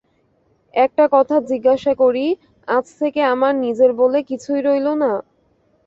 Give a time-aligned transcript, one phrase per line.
[0.73, 2.25] একটা কথা জিজ্ঞাসা করি,
[2.67, 5.11] আজ থেকে আমার নিজের বলে কিছুই রইল না?